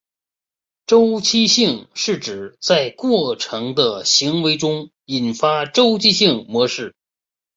[0.87, 6.95] 周期性是指在过程的行为中引发周期性模式。